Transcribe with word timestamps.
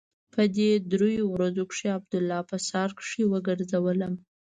په 0.33 0.41
دې 0.55 0.71
درېو 0.91 1.25
ورځو 1.35 1.63
کښې 1.71 1.87
عبدالله 1.97 2.39
په 2.49 2.57
ښار 2.67 2.89
کښې 2.99 3.23
وګرځولم. 3.31 4.13